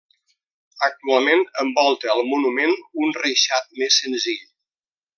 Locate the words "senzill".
4.07-4.45